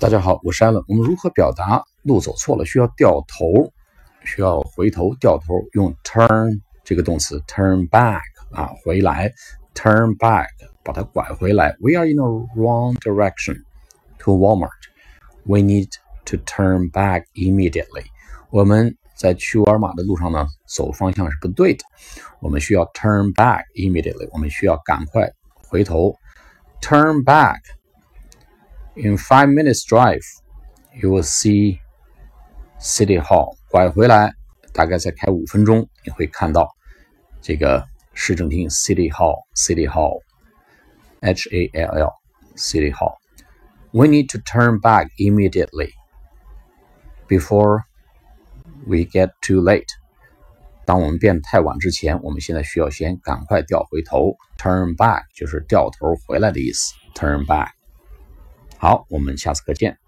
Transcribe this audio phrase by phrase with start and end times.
[0.00, 0.84] 大家好，我是艾伦。
[0.88, 3.72] 我们如何表达路走错了需要掉头，
[4.24, 5.54] 需要回头掉头？
[5.72, 8.20] 用 turn 这个动词，turn back
[8.50, 9.32] 啊，回来，
[9.74, 10.48] turn back
[10.84, 11.76] 把它拐回来。
[11.80, 12.24] We are in the
[12.54, 13.62] wrong direction
[14.18, 14.70] to Walmart.
[15.44, 15.90] We need
[16.26, 18.04] to turn back immediately.
[18.50, 21.84] 我们在去沃尔玛的路上呢，走方向是不对的。
[22.40, 24.28] 我们需要 turn back immediately.
[24.32, 25.32] 我们需要赶快
[25.68, 26.14] 回头，
[26.82, 27.60] turn back.
[28.96, 30.22] In five minutes drive,
[31.00, 31.78] you will see
[32.80, 33.56] City Hall。
[33.70, 34.32] 拐回来，
[34.72, 36.74] 大概再开五分钟，你会看到
[37.42, 40.22] 这个市政厅 City Hall。City Hall,
[41.20, 42.12] H A L L,
[42.56, 43.16] City Hall.
[43.92, 45.90] We need to turn back immediately
[47.28, 47.84] before
[48.86, 49.88] we get too late.
[50.86, 54.36] 当我们变太晚之前，我们现在需要先赶快调回头。
[54.56, 56.94] Turn back 就是掉头回来的意思。
[57.14, 57.70] Turn back。
[58.81, 59.99] 好，我们下次课见。